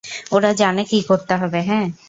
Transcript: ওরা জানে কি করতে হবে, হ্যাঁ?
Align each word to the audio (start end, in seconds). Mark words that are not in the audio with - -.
ওরা 0.31 0.51
জানে 0.53 0.83
কি 0.83 0.99
করতে 1.09 1.33
হবে, 1.35 1.59
হ্যাঁ? 1.61 1.87